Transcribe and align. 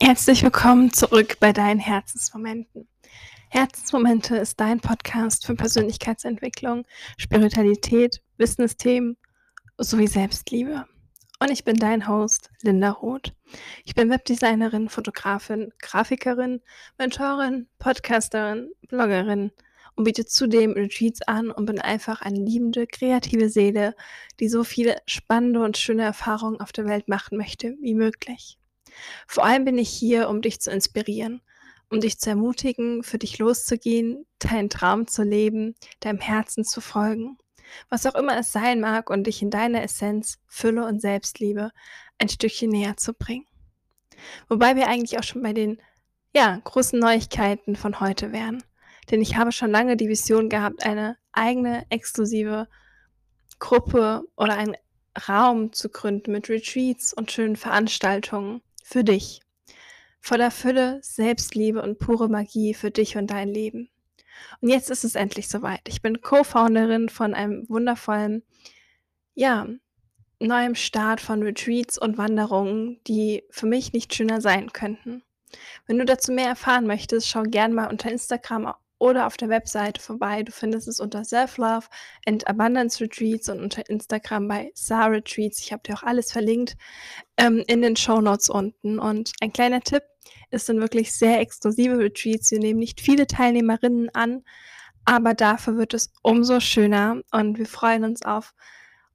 Herzlich 0.00 0.42
willkommen 0.42 0.92
zurück 0.92 1.36
bei 1.38 1.52
deinen 1.52 1.78
Herzensmomenten. 1.78 2.88
Herzensmomente 3.48 4.36
ist 4.36 4.58
dein 4.58 4.80
Podcast 4.80 5.46
für 5.46 5.54
Persönlichkeitsentwicklung, 5.54 6.84
Spiritualität, 7.16 8.20
Wissensthemen 8.36 9.16
sowie 9.78 10.08
Selbstliebe. 10.08 10.84
Und 11.38 11.50
ich 11.52 11.64
bin 11.64 11.76
dein 11.76 12.08
Host, 12.08 12.50
Linda 12.62 12.90
Roth. 12.90 13.34
Ich 13.84 13.94
bin 13.94 14.10
Webdesignerin, 14.10 14.88
Fotografin, 14.88 15.72
Grafikerin, 15.80 16.60
Mentorin, 16.98 17.68
Podcasterin, 17.78 18.72
Bloggerin 18.88 19.52
und 19.94 20.04
biete 20.04 20.26
zudem 20.26 20.72
Retreats 20.72 21.22
an 21.22 21.52
und 21.52 21.66
bin 21.66 21.80
einfach 21.80 22.20
eine 22.20 22.40
liebende, 22.40 22.88
kreative 22.88 23.48
Seele, 23.48 23.94
die 24.40 24.48
so 24.48 24.64
viele 24.64 24.96
spannende 25.06 25.62
und 25.62 25.78
schöne 25.78 26.02
Erfahrungen 26.02 26.60
auf 26.60 26.72
der 26.72 26.86
Welt 26.86 27.06
machen 27.06 27.38
möchte 27.38 27.76
wie 27.80 27.94
möglich. 27.94 28.58
Vor 29.26 29.44
allem 29.44 29.64
bin 29.64 29.78
ich 29.78 29.90
hier, 29.90 30.28
um 30.28 30.42
dich 30.42 30.60
zu 30.60 30.70
inspirieren, 30.70 31.40
um 31.90 32.00
dich 32.00 32.18
zu 32.18 32.30
ermutigen, 32.30 33.02
für 33.02 33.18
dich 33.18 33.38
loszugehen, 33.38 34.26
deinen 34.38 34.70
Traum 34.70 35.06
zu 35.06 35.22
leben, 35.22 35.74
deinem 36.00 36.20
Herzen 36.20 36.64
zu 36.64 36.80
folgen. 36.80 37.38
Was 37.88 38.06
auch 38.06 38.14
immer 38.14 38.38
es 38.38 38.52
sein 38.52 38.80
mag 38.80 39.10
und 39.10 39.26
dich 39.26 39.42
in 39.42 39.50
deiner 39.50 39.82
Essenz, 39.82 40.38
Fülle 40.46 40.86
und 40.86 41.00
Selbstliebe 41.00 41.70
ein 42.18 42.28
Stückchen 42.28 42.70
näher 42.70 42.96
zu 42.96 43.14
bringen. 43.14 43.46
Wobei 44.48 44.76
wir 44.76 44.86
eigentlich 44.86 45.18
auch 45.18 45.24
schon 45.24 45.42
bei 45.42 45.52
den 45.52 45.80
ja, 46.34 46.60
großen 46.64 46.98
Neuigkeiten 46.98 47.76
von 47.76 48.00
heute 48.00 48.32
wären. 48.32 48.62
Denn 49.10 49.20
ich 49.20 49.36
habe 49.36 49.52
schon 49.52 49.70
lange 49.70 49.96
die 49.96 50.08
Vision 50.08 50.48
gehabt, 50.48 50.84
eine 50.84 51.16
eigene 51.32 51.84
exklusive 51.90 52.68
Gruppe 53.58 54.24
oder 54.36 54.56
einen 54.56 54.76
Raum 55.28 55.72
zu 55.72 55.88
gründen 55.90 56.32
mit 56.32 56.48
Retreats 56.48 57.12
und 57.12 57.30
schönen 57.30 57.56
Veranstaltungen, 57.56 58.62
für 58.84 59.02
dich. 59.02 59.40
Voller 60.20 60.50
Fülle, 60.50 61.00
Selbstliebe 61.02 61.82
und 61.82 61.98
pure 61.98 62.28
Magie 62.28 62.74
für 62.74 62.90
dich 62.90 63.16
und 63.16 63.30
dein 63.30 63.48
Leben. 63.48 63.90
Und 64.60 64.68
jetzt 64.68 64.90
ist 64.90 65.04
es 65.04 65.14
endlich 65.16 65.48
soweit. 65.48 65.80
Ich 65.88 66.02
bin 66.02 66.20
Co-Founderin 66.20 67.08
von 67.08 67.34
einem 67.34 67.68
wundervollen, 67.68 68.42
ja, 69.34 69.66
neuem 70.38 70.74
Start 70.74 71.20
von 71.20 71.42
Retreats 71.42 71.98
und 71.98 72.18
Wanderungen, 72.18 73.00
die 73.06 73.42
für 73.50 73.66
mich 73.66 73.92
nicht 73.92 74.14
schöner 74.14 74.40
sein 74.40 74.72
könnten. 74.72 75.22
Wenn 75.86 75.98
du 75.98 76.04
dazu 76.04 76.32
mehr 76.32 76.48
erfahren 76.48 76.86
möchtest, 76.86 77.28
schau 77.28 77.42
gerne 77.42 77.74
mal 77.74 77.90
unter 77.90 78.10
Instagram 78.10 78.74
oder 79.04 79.26
auf 79.26 79.36
der 79.36 79.50
Webseite 79.50 80.00
vorbei. 80.00 80.42
Du 80.42 80.50
findest 80.50 80.88
es 80.88 80.98
unter 80.98 81.26
Self-Love 81.26 81.88
and 82.24 82.46
Abundance 82.48 83.04
Retreats 83.04 83.50
und 83.50 83.60
unter 83.60 83.86
Instagram 83.90 84.48
bei 84.48 84.70
Sar 84.72 85.10
Retreats. 85.10 85.60
Ich 85.60 85.72
habe 85.72 85.82
dir 85.82 85.94
auch 85.94 86.02
alles 86.04 86.32
verlinkt 86.32 86.74
ähm, 87.36 87.62
in 87.66 87.82
den 87.82 87.96
Show 87.96 88.22
Notes 88.22 88.48
unten. 88.48 88.98
Und 88.98 89.32
ein 89.42 89.52
kleiner 89.52 89.82
Tipp, 89.82 90.04
es 90.50 90.64
sind 90.64 90.80
wirklich 90.80 91.12
sehr 91.12 91.38
exklusive 91.38 91.98
Retreats. 91.98 92.50
Wir 92.50 92.60
nehmen 92.60 92.80
nicht 92.80 93.02
viele 93.02 93.26
Teilnehmerinnen 93.26 94.08
an, 94.14 94.42
aber 95.04 95.34
dafür 95.34 95.76
wird 95.76 95.92
es 95.92 96.10
umso 96.22 96.58
schöner 96.60 97.20
und 97.30 97.58
wir 97.58 97.66
freuen 97.66 98.04
uns 98.04 98.22
auf 98.22 98.54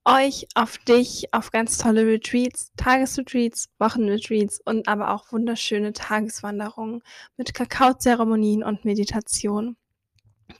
euch, 0.05 0.47
auf 0.55 0.77
dich, 0.77 1.33
auf 1.33 1.51
ganz 1.51 1.77
tolle 1.77 2.05
Retreats, 2.05 2.71
Tagesretreats, 2.77 3.69
Wochenretreats 3.79 4.59
und 4.63 4.87
aber 4.87 5.13
auch 5.13 5.31
wunderschöne 5.31 5.93
Tageswanderungen 5.93 7.01
mit 7.37 7.53
Kakaozeremonien 7.53 8.63
und 8.63 8.85
Meditation, 8.85 9.77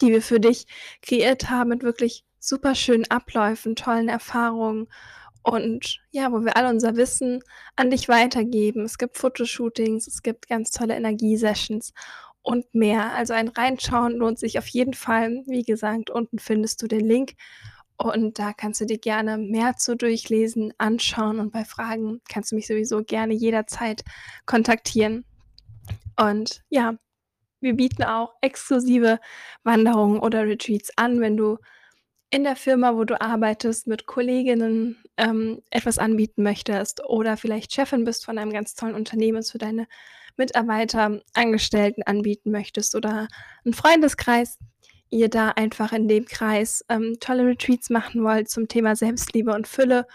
die 0.02 0.10
wir 0.10 0.22
für 0.22 0.40
dich 0.40 0.66
kreiert 1.02 1.50
haben 1.50 1.70
mit 1.70 1.84
wirklich 1.84 2.24
super 2.40 2.76
schönen 2.76 3.10
Abläufen, 3.10 3.76
tollen 3.76 4.10
Erfahrungen 4.10 4.88
und 5.44 6.00
ja, 6.12 6.32
wo 6.32 6.44
wir 6.44 6.58
all 6.58 6.68
unser 6.68 6.96
Wissen 6.96 7.42
an 7.76 7.90
dich 7.90 8.08
weitergeben. 8.10 8.84
Es 8.84 8.98
gibt 8.98 9.18
Fotoshootings, 9.18 10.08
es 10.08 10.22
gibt 10.22 10.48
ganz 10.48 10.72
tolle 10.72 10.96
Energiesessions 10.96 11.94
und 12.42 12.74
mehr. 12.74 13.14
Also 13.14 13.34
ein 13.34 13.48
Reinschauen 13.48 14.14
lohnt 14.14 14.40
sich 14.40 14.58
auf 14.58 14.68
jeden 14.68 14.94
Fall. 14.94 15.44
Wie 15.48 15.64
gesagt, 15.64 16.10
unten 16.10 16.40
findest 16.40 16.82
du 16.82 16.88
den 16.88 17.06
Link 17.06 17.34
und 17.98 18.40
da 18.40 18.54
kannst 18.54 18.80
du 18.82 18.86
dir 18.86 18.98
gerne 18.98 19.38
mehr 19.38 19.76
zu 19.76 19.96
durchlesen, 19.96 20.74
anschauen 20.78 21.40
und 21.40 21.52
bei 21.52 21.66
Fragen 21.66 22.22
kannst 22.30 22.52
du 22.52 22.56
mich 22.56 22.68
sowieso 22.68 23.04
gerne 23.04 23.34
jederzeit 23.34 24.04
kontaktieren. 24.46 25.26
Und 26.16 26.64
ja, 26.70 26.96
wir 27.62 27.76
bieten 27.76 28.04
auch 28.04 28.34
exklusive 28.42 29.20
Wanderungen 29.64 30.20
oder 30.20 30.46
Retreats 30.46 30.92
an, 30.98 31.20
wenn 31.22 31.38
du 31.38 31.58
in 32.32 32.44
der 32.44 32.56
Firma, 32.56 32.96
wo 32.96 33.06
du 33.06 33.20
arbeitest, 33.20 33.88
mit 33.88 34.06
Kolleginnen 34.06 34.98
ähm, 35.18 35.62
etwas 35.72 35.98
anbieten 35.98 36.44
möchtest 36.44 37.04
oder 37.06 37.38
vielleicht 37.38 37.74
Chefin 37.74 38.04
bist 38.04 38.26
von 38.26 38.38
einem 38.38 38.54
ganz 38.54 38.76
tollen 38.76 38.96
Unternehmen 38.96 39.44
für 39.44 39.58
deine 39.58 39.88
Mitarbeiter, 40.38 41.22
Angestellten 41.34 42.04
anbieten 42.04 42.52
möchtest 42.52 42.96
oder 42.96 43.28
einen 43.66 43.74
Freundeskreis, 43.74 44.60
ihr 45.10 45.30
da 45.30 45.50
einfach 45.50 45.92
in 45.92 46.08
dem 46.08 46.26
Kreis 46.26 46.86
ähm, 46.88 47.18
tolle 47.20 47.48
Retreats 47.48 47.90
machen 47.90 48.24
wollt 48.24 48.50
zum 48.50 48.68
Thema 48.68 48.96
Selbstliebe 48.96 49.54
und 49.54 49.68
Fülle 49.68 50.06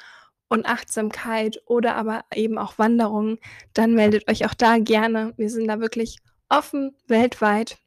und 0.49 0.67
Achtsamkeit 0.67 1.61
oder 1.67 1.97
aber 1.97 2.25
eben 2.33 2.59
auch 2.59 2.79
Wanderungen, 2.79 3.39
dann 3.73 3.95
meldet 3.95 4.29
euch 4.31 4.47
auch 4.47 4.55
da 4.55 4.79
gerne. 4.79 5.35
Wir 5.37 5.51
sind 5.51 5.67
da 5.67 5.81
wirklich 5.81 6.19
offen 6.57 6.95
weltweit 7.09 7.79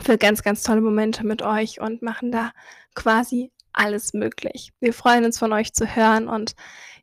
für 0.00 0.18
ganz, 0.18 0.42
ganz 0.42 0.62
tolle 0.62 0.80
Momente 0.80 1.24
mit 1.24 1.42
euch 1.42 1.80
und 1.80 2.02
machen 2.02 2.32
da 2.32 2.52
quasi 2.94 3.50
alles 3.72 4.12
möglich. 4.12 4.72
Wir 4.80 4.92
freuen 4.92 5.24
uns 5.24 5.38
von 5.38 5.52
euch 5.52 5.72
zu 5.72 5.96
hören 5.96 6.28
und 6.28 6.54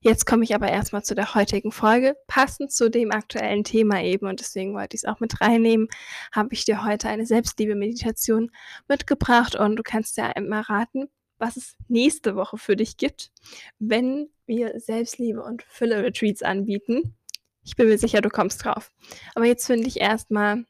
Jetzt 0.03 0.25
komme 0.25 0.43
ich 0.43 0.55
aber 0.55 0.67
erstmal 0.67 1.03
zu 1.03 1.13
der 1.13 1.35
heutigen 1.35 1.71
Folge. 1.71 2.17
Passend 2.25 2.71
zu 2.71 2.89
dem 2.89 3.11
aktuellen 3.11 3.63
Thema 3.63 4.01
eben 4.01 4.25
und 4.25 4.39
deswegen 4.39 4.73
wollte 4.73 4.95
ich 4.95 5.03
es 5.03 5.05
auch 5.05 5.19
mit 5.19 5.39
reinnehmen, 5.41 5.89
habe 6.31 6.55
ich 6.55 6.65
dir 6.65 6.83
heute 6.83 7.07
eine 7.07 7.27
Selbstliebe-Meditation 7.27 8.49
mitgebracht 8.87 9.53
und 9.53 9.75
du 9.75 9.83
kannst 9.83 10.17
ja 10.17 10.25
einmal 10.29 10.61
raten, 10.61 11.07
was 11.37 11.55
es 11.55 11.77
nächste 11.87 12.35
Woche 12.35 12.57
für 12.57 12.75
dich 12.75 12.97
gibt, 12.97 13.31
wenn 13.77 14.31
wir 14.47 14.79
Selbstliebe 14.79 15.43
und 15.43 15.61
Fülle-Retreats 15.61 16.41
anbieten. 16.41 17.15
Ich 17.63 17.75
bin 17.75 17.87
mir 17.87 17.99
sicher, 17.99 18.21
du 18.21 18.29
kommst 18.29 18.65
drauf. 18.65 18.91
Aber 19.35 19.45
jetzt 19.45 19.67
finde 19.67 19.87
ich 19.87 20.01
erstmal 20.01 20.65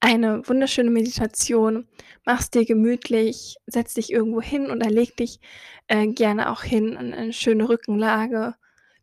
eine 0.00 0.46
wunderschöne 0.48 0.90
Meditation. 0.90 1.86
Mach's 2.24 2.50
dir 2.50 2.64
gemütlich, 2.64 3.56
setz 3.66 3.94
dich 3.94 4.12
irgendwo 4.12 4.40
hin 4.40 4.70
oder 4.70 4.90
leg 4.90 5.16
dich 5.16 5.40
äh, 5.88 6.06
gerne 6.06 6.50
auch 6.50 6.62
hin 6.62 6.92
in 6.92 7.14
eine 7.14 7.32
schöne 7.32 7.68
Rückenlage. 7.68 8.54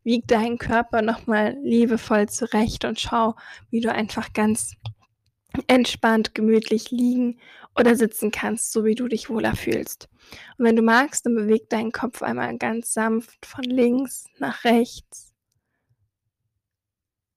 Wieg 0.03 0.27
deinen 0.27 0.57
Körper 0.57 1.01
nochmal 1.01 1.57
liebevoll 1.61 2.27
zurecht 2.27 2.85
und 2.85 2.99
schau, 2.99 3.35
wie 3.69 3.81
du 3.81 3.91
einfach 3.91 4.33
ganz 4.33 4.75
entspannt, 5.67 6.33
gemütlich 6.33 6.91
liegen 6.91 7.39
oder 7.77 7.95
sitzen 7.95 8.31
kannst, 8.31 8.71
so 8.71 8.83
wie 8.85 8.95
du 8.95 9.07
dich 9.07 9.29
wohler 9.29 9.55
fühlst. 9.55 10.09
Und 10.57 10.65
wenn 10.65 10.75
du 10.75 10.81
magst, 10.81 11.25
dann 11.25 11.35
beweg 11.35 11.69
deinen 11.69 11.91
Kopf 11.91 12.21
einmal 12.23 12.57
ganz 12.57 12.93
sanft 12.93 13.45
von 13.45 13.63
links 13.63 14.25
nach 14.39 14.63
rechts, 14.63 15.33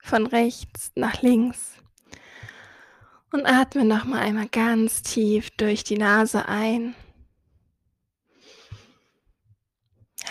von 0.03 0.27
rechts 0.27 0.93
nach 0.95 1.23
links 1.23 1.84
und 3.35 3.47
atme 3.47 3.85
noch 3.85 4.05
mal 4.05 4.21
einmal 4.21 4.47
ganz 4.47 5.03
tief 5.03 5.51
durch 5.57 5.83
die 5.83 5.99
Nase 5.99 6.47
ein. 6.47 6.95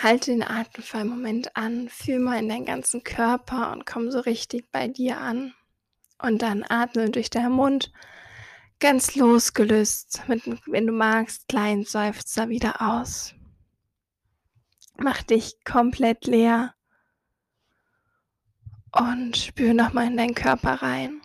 Halte 0.02 0.30
den 0.30 0.42
Atem 0.42 0.82
für 0.82 0.98
einen 0.98 1.10
Moment 1.10 1.54
an, 1.54 1.90
fühl 1.90 2.18
mal 2.18 2.38
in 2.38 2.48
deinen 2.48 2.64
ganzen 2.64 3.04
Körper 3.04 3.72
und 3.72 3.84
komm 3.84 4.10
so 4.10 4.20
richtig 4.20 4.72
bei 4.72 4.88
dir 4.88 5.20
an. 5.20 5.52
Und 6.18 6.40
dann 6.40 6.64
atme 6.66 7.10
durch 7.10 7.28
deinen 7.28 7.52
Mund 7.52 7.92
ganz 8.80 9.14
losgelöst, 9.16 10.22
mit, 10.26 10.42
wenn 10.66 10.86
du 10.86 10.94
magst, 10.94 11.46
kleinen 11.46 11.84
Seufzer 11.84 12.48
wieder 12.48 12.80
aus. 12.80 13.34
Mach 14.96 15.22
dich 15.22 15.62
komplett 15.64 16.24
leer 16.26 16.74
und 18.92 19.36
spür 19.36 19.74
nochmal 19.74 20.06
in 20.06 20.16
deinen 20.16 20.34
Körper 20.34 20.80
rein. 20.80 21.20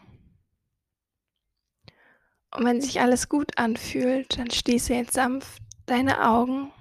Und 2.52 2.66
wenn 2.66 2.82
sich 2.82 3.00
alles 3.00 3.30
gut 3.30 3.58
anfühlt, 3.58 4.38
dann 4.38 4.50
schließe 4.50 4.94
jetzt 4.94 5.14
sanft 5.14 5.62
deine 5.86 6.28
Augen. 6.28 6.72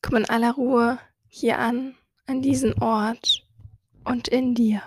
Komm 0.00 0.16
in 0.16 0.30
aller 0.30 0.52
Ruhe 0.52 0.98
hier 1.28 1.58
an, 1.58 1.94
an 2.26 2.42
diesen 2.42 2.74
Ort 2.82 3.46
und 4.04 4.28
in 4.28 4.54
dir. 4.54 4.82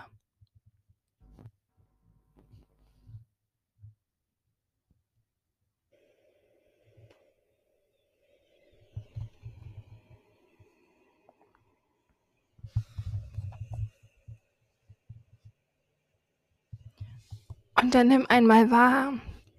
Und 17.82 17.94
dann 17.94 18.08
nimm 18.08 18.26
einmal 18.28 18.72
wahr, 18.72 19.14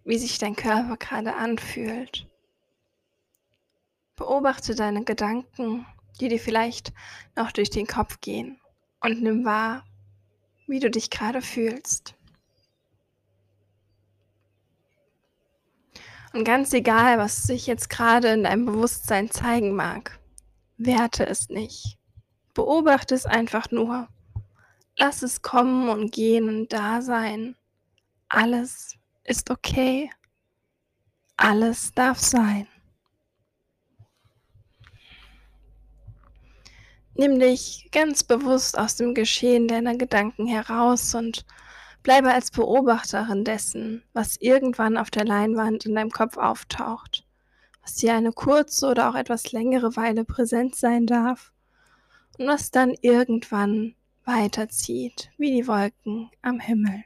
wie 0.07 0.19
sich 0.19 0.39
dein 0.39 0.55
Körper 0.55 0.97
gerade 0.97 1.35
anfühlt. 1.35 2.27
Beobachte 4.15 4.75
deine 4.75 5.05
Gedanken, 5.05 5.85
die 6.21 6.29
dir 6.29 6.39
vielleicht 6.39 6.93
noch 7.35 7.53
durch 7.53 7.71
den 7.71 7.87
Kopf 7.87 8.21
gehen 8.21 8.59
und 9.01 9.21
nimm 9.21 9.45
wahr, 9.45 9.85
wie 10.69 10.79
du 10.79 10.91
dich 10.91 11.11
gerade 11.11 11.43
fühlst. 11.43 12.15
Und 16.33 16.45
ganz 16.45 16.73
egal, 16.73 17.19
was 17.19 17.43
sich 17.43 17.67
jetzt 17.67 17.91
gerade 17.91 18.29
in 18.29 18.45
deinem 18.45 18.67
Bewusstsein 18.67 19.31
zeigen 19.31 19.75
mag, 19.75 20.19
werte 20.77 21.27
es 21.27 21.49
nicht. 21.49 21.99
Beobachte 22.55 23.15
es 23.15 23.27
einfach 23.27 23.71
nur. 23.71 24.09
Lass 24.97 25.23
es 25.23 25.43
kommen 25.43 25.89
und 25.89 26.13
gehen 26.13 26.49
und 26.49 26.73
da 26.73 27.03
sein. 27.03 27.57
Alles 28.29 28.99
ist 29.27 29.51
okay. 29.51 30.11
Alles 31.37 31.93
darf 31.95 32.19
sein. 32.19 32.67
Nimm 37.15 37.39
dich 37.39 37.89
ganz 37.93 38.25
bewusst 38.25 38.79
aus 38.79 38.97
dem 38.97 39.15
Geschehen 39.15 39.69
deiner 39.69 39.97
Gedanken 39.97 40.47
heraus 40.47 41.15
und 41.15 41.47
bleibe 42.03 42.33
als 42.33 42.51
Beobachterin 42.51 43.43
dessen, 43.43 44.03
was 44.13 44.37
irgendwann 44.37 44.99
auf 44.99 45.11
der 45.11 45.25
Leinwand 45.25 45.87
in 45.87 45.95
deinem 45.95 46.11
Kopf 46.11 46.37
auftaucht, 46.37 47.27
was 47.83 47.95
dir 47.97 48.15
eine 48.15 48.33
kurze 48.33 48.87
oder 48.89 49.09
auch 49.11 49.15
etwas 49.15 49.53
längere 49.53 49.97
Weile 49.97 50.25
präsent 50.25 50.77
sein 50.77 51.07
darf 51.07 51.53
und 52.39 52.47
was 52.47 52.71
dann 52.71 52.95
irgendwann 53.01 53.95
weiterzieht, 54.25 55.31
wie 55.39 55.53
die 55.53 55.67
Wolken 55.67 56.31
am 56.43 56.61
Himmel. 56.61 57.05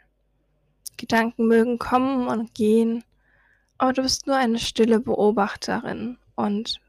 Gedanken 1.01 1.47
mögen 1.49 1.79
kommen 1.79 2.29
und 2.29 2.55
gehen, 2.55 3.03
aber 3.79 3.95
du 3.95 4.03
bist 4.03 4.27
nur 4.27 4.37
eine 4.37 4.59
stille 4.59 5.01
Beobachterin 5.01 6.19
und 6.37 6.81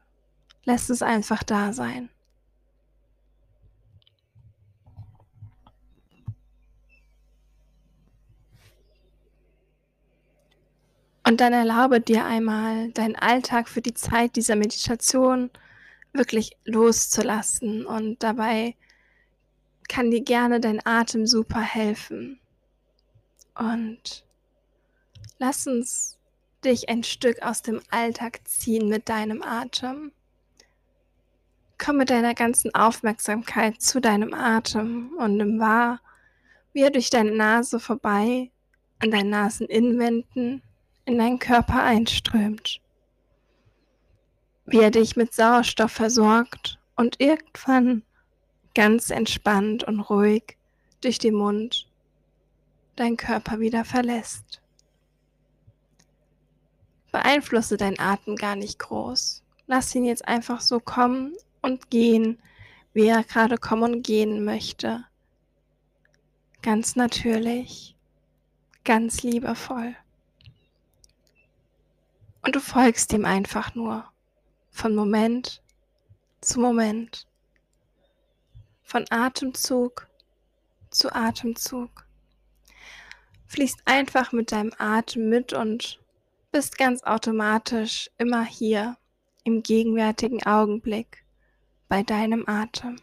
lässt 0.64 0.90
es 0.90 1.02
einfach 1.02 1.42
da 1.42 1.72
sein. 1.72 2.10
Und 11.24 11.40
dann 11.40 11.54
erlaube 11.54 12.00
dir 12.00 12.26
einmal, 12.26 12.90
deinen 12.90 13.16
Alltag 13.16 13.68
für 13.68 13.80
die 13.80 13.94
Zeit 13.94 14.36
dieser 14.36 14.56
Meditation 14.56 15.50
wirklich 16.12 16.58
loszulassen. 16.64 17.86
Und 17.86 18.22
dabei 18.22 18.74
kann 19.88 20.10
dir 20.10 20.22
gerne 20.22 20.60
dein 20.60 20.84
Atem 20.84 21.26
super 21.26 21.60
helfen. 21.60 22.41
Und 23.54 24.24
lass 25.38 25.66
uns 25.66 26.18
dich 26.64 26.88
ein 26.88 27.02
Stück 27.02 27.42
aus 27.42 27.62
dem 27.62 27.80
Alltag 27.90 28.40
ziehen 28.44 28.88
mit 28.88 29.08
deinem 29.08 29.42
Atem. 29.42 30.12
Komm 31.78 31.96
mit 31.96 32.10
deiner 32.10 32.34
ganzen 32.34 32.74
Aufmerksamkeit 32.74 33.82
zu 33.82 34.00
deinem 34.00 34.32
Atem 34.32 35.12
und 35.18 35.36
nimm 35.36 35.58
wahr, 35.58 36.00
wie 36.72 36.82
er 36.82 36.90
durch 36.90 37.10
deine 37.10 37.32
Nase 37.32 37.80
vorbei 37.80 38.50
an 39.00 39.10
deinen 39.10 39.30
Naseninnenwänden 39.30 40.62
in 41.04 41.18
deinen 41.18 41.40
Körper 41.40 41.82
einströmt, 41.82 42.80
wie 44.64 44.78
er 44.78 44.92
dich 44.92 45.16
mit 45.16 45.34
Sauerstoff 45.34 45.90
versorgt 45.90 46.78
und 46.94 47.20
irgendwann 47.20 48.04
ganz 48.74 49.10
entspannt 49.10 49.82
und 49.84 50.00
ruhig 50.00 50.56
durch 51.00 51.18
den 51.18 51.34
Mund 51.34 51.88
deinen 52.96 53.16
Körper 53.16 53.60
wieder 53.60 53.84
verlässt. 53.84 54.60
Beeinflusse 57.10 57.76
deinen 57.76 57.98
Atem 58.00 58.36
gar 58.36 58.56
nicht 58.56 58.78
groß. 58.78 59.42
Lass 59.66 59.94
ihn 59.94 60.04
jetzt 60.04 60.26
einfach 60.26 60.60
so 60.60 60.80
kommen 60.80 61.36
und 61.60 61.90
gehen, 61.90 62.38
wie 62.94 63.06
er 63.06 63.22
gerade 63.22 63.58
kommen 63.58 63.94
und 63.94 64.02
gehen 64.02 64.44
möchte. 64.44 65.04
Ganz 66.62 66.96
natürlich, 66.96 67.96
ganz 68.84 69.22
liebevoll. 69.22 69.96
Und 72.42 72.56
du 72.56 72.60
folgst 72.60 73.12
ihm 73.12 73.24
einfach 73.24 73.74
nur 73.74 74.04
von 74.70 74.94
Moment 74.94 75.62
zu 76.40 76.60
Moment, 76.60 77.26
von 78.82 79.04
Atemzug 79.10 80.08
zu 80.90 81.14
Atemzug. 81.14 82.06
Fließt 83.52 83.82
einfach 83.84 84.32
mit 84.32 84.50
deinem 84.50 84.72
Atem 84.78 85.28
mit 85.28 85.52
und 85.52 86.00
bist 86.52 86.78
ganz 86.78 87.02
automatisch 87.02 88.10
immer 88.16 88.46
hier 88.46 88.96
im 89.44 89.62
gegenwärtigen 89.62 90.42
Augenblick 90.42 91.22
bei 91.86 92.02
deinem 92.02 92.48
Atem. 92.48 92.96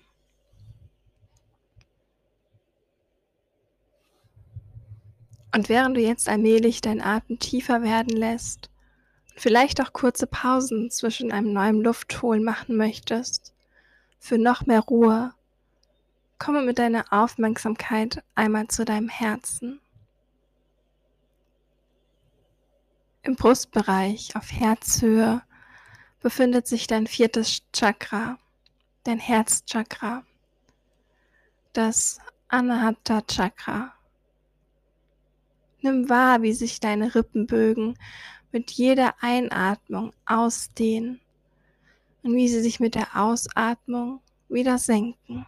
Und 5.53 5.69
während 5.69 5.95
du 5.95 6.01
jetzt 6.01 6.27
allmählich 6.27 6.81
deinen 6.81 7.01
Atem 7.01 7.37
tiefer 7.37 7.83
werden 7.83 8.17
lässt, 8.17 8.71
vielleicht 9.35 9.79
auch 9.81 9.93
kurze 9.93 10.25
Pausen 10.25 10.89
zwischen 10.89 11.31
einem 11.31 11.53
neuen 11.53 11.83
Luftholen 11.83 12.43
machen 12.43 12.75
möchtest, 12.75 13.53
für 14.17 14.39
noch 14.39 14.65
mehr 14.65 14.81
Ruhe, 14.81 15.31
komme 16.39 16.63
mit 16.63 16.79
deiner 16.79 17.05
Aufmerksamkeit 17.11 18.23
einmal 18.33 18.67
zu 18.67 18.83
deinem 18.83 19.09
Herzen. 19.09 19.79
Im 23.21 23.35
Brustbereich 23.35 24.35
auf 24.35 24.49
Herzhöhe 24.51 25.41
befindet 26.21 26.67
sich 26.67 26.87
dein 26.87 27.05
viertes 27.05 27.61
Chakra, 27.73 28.37
dein 29.03 29.19
Herzchakra, 29.19 30.23
das 31.73 32.19
Anahata 32.47 33.21
Chakra. 33.21 33.93
Nimm 35.81 36.07
wahr, 36.07 36.41
wie 36.41 36.53
sich 36.53 36.79
deine 36.79 37.13
Rippenbögen 37.13 37.99
mit 38.53 38.71
jeder 38.71 39.15
Einatmung 39.21 40.13
ausdehnen 40.25 41.19
und 42.23 42.35
wie 42.35 42.47
sie 42.47 42.61
sich 42.61 42.79
mit 42.79 42.95
der 42.95 43.15
Ausatmung 43.15 44.21
wieder 44.47 44.77
senken. 44.77 45.45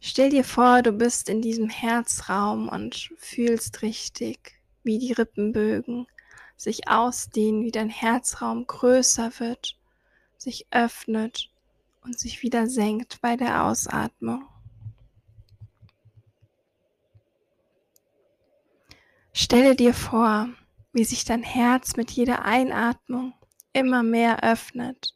Stell 0.00 0.30
dir 0.30 0.44
vor, 0.44 0.80
du 0.80 0.92
bist 0.92 1.28
in 1.28 1.42
diesem 1.42 1.68
Herzraum 1.68 2.70
und 2.70 3.10
fühlst 3.18 3.82
richtig, 3.82 4.59
wie 4.82 4.98
die 4.98 5.12
Rippenbögen 5.12 6.06
sich 6.56 6.88
ausdehnen, 6.88 7.64
wie 7.64 7.70
dein 7.70 7.88
Herzraum 7.88 8.66
größer 8.66 9.32
wird, 9.38 9.78
sich 10.36 10.66
öffnet 10.70 11.50
und 12.02 12.18
sich 12.18 12.42
wieder 12.42 12.66
senkt 12.66 13.20
bei 13.20 13.36
der 13.36 13.64
Ausatmung. 13.64 14.44
Stelle 19.32 19.74
dir 19.74 19.94
vor, 19.94 20.48
wie 20.92 21.04
sich 21.04 21.24
dein 21.24 21.42
Herz 21.42 21.96
mit 21.96 22.10
jeder 22.10 22.44
Einatmung 22.44 23.32
immer 23.72 24.02
mehr 24.02 24.42
öffnet, 24.42 25.14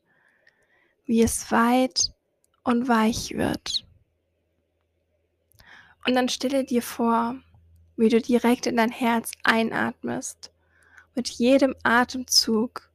wie 1.05 1.23
es 1.23 1.51
weit 1.51 2.15
und 2.63 2.89
weich 2.89 3.35
wird. 3.37 3.87
Und 6.07 6.15
dann 6.15 6.29
stelle 6.29 6.65
dir 6.65 6.83
vor, 6.83 7.37
wie 7.97 8.09
du 8.09 8.21
direkt 8.21 8.67
in 8.67 8.77
dein 8.77 8.91
Herz 8.91 9.33
einatmest, 9.43 10.51
mit 11.15 11.29
jedem 11.29 11.75
Atemzug 11.83 12.91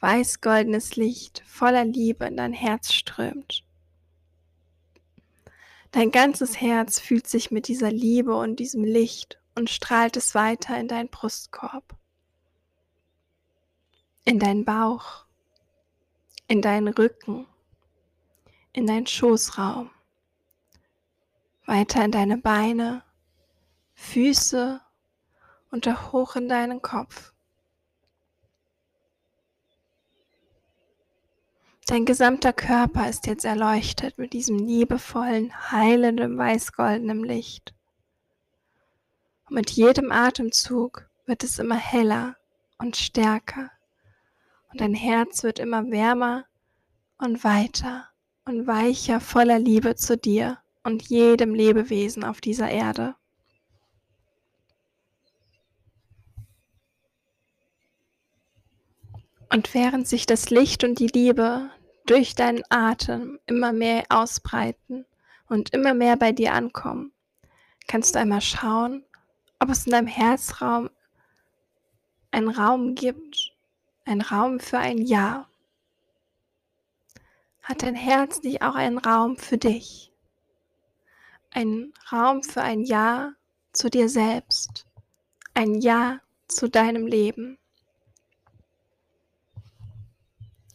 weiß-goldenes 0.00 0.96
Licht 0.96 1.42
voller 1.46 1.84
Liebe 1.84 2.26
in 2.26 2.36
dein 2.36 2.52
Herz 2.52 2.92
strömt. 2.92 3.64
Dein 5.92 6.10
ganzes 6.10 6.60
Herz 6.60 6.98
fühlt 6.98 7.26
sich 7.26 7.50
mit 7.50 7.68
dieser 7.68 7.90
Liebe 7.90 8.34
und 8.34 8.56
diesem 8.56 8.84
Licht 8.84 9.38
und 9.54 9.70
strahlt 9.70 10.16
es 10.16 10.34
weiter 10.34 10.78
in 10.78 10.88
deinen 10.88 11.08
Brustkorb, 11.08 11.96
in 14.24 14.38
deinen 14.38 14.64
Bauch, 14.64 15.24
in 16.48 16.60
deinen 16.60 16.88
Rücken, 16.88 17.46
in 18.72 18.86
deinen 18.86 19.06
Schoßraum, 19.06 19.90
weiter 21.64 22.04
in 22.04 22.10
deine 22.10 22.38
Beine, 22.38 23.04
Füße 23.94 24.80
und 25.70 26.12
hoch 26.12 26.36
in 26.36 26.48
deinen 26.48 26.82
Kopf. 26.82 27.32
Dein 31.86 32.06
gesamter 32.06 32.54
Körper 32.54 33.08
ist 33.10 33.26
jetzt 33.26 33.44
erleuchtet 33.44 34.16
mit 34.16 34.32
diesem 34.32 34.58
liebevollen, 34.58 35.70
heilenden, 35.70 36.38
weißgoldenen 36.38 37.22
Licht. 37.22 37.74
Und 39.46 39.56
mit 39.56 39.70
jedem 39.70 40.10
Atemzug 40.10 41.10
wird 41.26 41.44
es 41.44 41.58
immer 41.58 41.76
heller 41.76 42.36
und 42.78 42.96
stärker. 42.96 43.70
Und 44.70 44.80
dein 44.80 44.94
Herz 44.94 45.42
wird 45.42 45.58
immer 45.58 45.90
wärmer 45.90 46.46
und 47.18 47.44
weiter 47.44 48.08
und 48.46 48.66
weicher 48.66 49.20
voller 49.20 49.58
Liebe 49.58 49.94
zu 49.94 50.16
dir 50.16 50.58
und 50.84 51.02
jedem 51.02 51.54
Lebewesen 51.54 52.24
auf 52.24 52.40
dieser 52.40 52.70
Erde. 52.70 53.14
Und 59.54 59.72
während 59.72 60.08
sich 60.08 60.26
das 60.26 60.50
Licht 60.50 60.82
und 60.82 60.98
die 60.98 61.06
Liebe 61.06 61.70
durch 62.06 62.34
deinen 62.34 62.64
Atem 62.70 63.38
immer 63.46 63.72
mehr 63.72 64.02
ausbreiten 64.08 65.06
und 65.48 65.70
immer 65.70 65.94
mehr 65.94 66.16
bei 66.16 66.32
dir 66.32 66.54
ankommen, 66.54 67.12
kannst 67.86 68.16
du 68.16 68.18
einmal 68.18 68.40
schauen, 68.40 69.04
ob 69.60 69.70
es 69.70 69.86
in 69.86 69.92
deinem 69.92 70.08
Herzraum 70.08 70.90
einen 72.32 72.48
Raum 72.48 72.96
gibt, 72.96 73.52
einen 74.04 74.22
Raum 74.22 74.58
für 74.58 74.78
ein 74.78 74.98
Ja. 74.98 75.48
Hat 77.62 77.84
dein 77.84 77.94
Herz 77.94 78.42
nicht 78.42 78.60
auch 78.62 78.74
einen 78.74 78.98
Raum 78.98 79.36
für 79.36 79.56
dich? 79.56 80.10
Ein 81.52 81.92
Raum 82.10 82.42
für 82.42 82.62
ein 82.62 82.82
Ja 82.82 83.34
zu 83.72 83.88
dir 83.88 84.08
selbst, 84.08 84.84
ein 85.54 85.80
Ja 85.80 86.18
zu 86.48 86.68
deinem 86.68 87.06
Leben. 87.06 87.56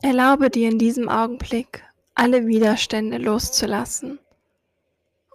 Erlaube 0.02 0.50
dir 0.50 0.70
in 0.70 0.80
diesem 0.80 1.10
Augenblick, 1.10 1.84
alle 2.16 2.48
Widerstände 2.48 3.18
loszulassen 3.18 4.18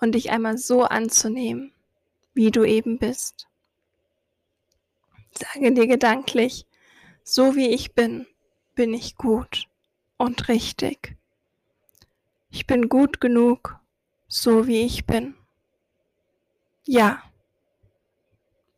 und 0.01 0.13
dich 0.13 0.31
einmal 0.31 0.57
so 0.57 0.85
anzunehmen, 0.85 1.73
wie 2.33 2.51
du 2.51 2.65
eben 2.65 2.99
bist. 2.99 3.47
Sage 5.33 5.73
dir 5.73 5.87
gedanklich, 5.87 6.67
so 7.23 7.57
wie 7.57 7.69
ich 7.69 7.93
bin, 7.93 8.27
bin 8.75 8.95
ich 8.95 9.17
gut 9.17 9.69
und 10.17 10.49
richtig. 10.49 11.15
Ich 12.51 12.67
bin 12.67 12.89
gut 12.89 13.21
genug, 13.21 13.79
so 14.29 14.67
wie 14.67 14.81
ich 14.81 15.05
bin. 15.05 15.35
Ja. 16.87 17.23